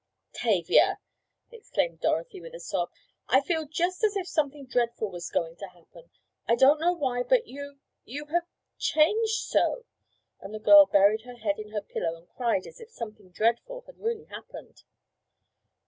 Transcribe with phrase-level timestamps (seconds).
[0.33, 0.97] "Tavia!"
[1.51, 2.89] exclaimed Dorothy with a sob.
[3.29, 6.09] "I feel just as if something dreadful was going to happen.
[6.47, 9.85] I don't know why but you—you have—changed so,"
[10.39, 13.81] and the girl buried her head in her pillow and cried as if something "dreadful"
[13.85, 14.81] had really happened.